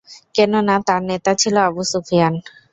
[0.35, 2.33] কেননা, তার নেতা ছিল আবু সুফিয়ান।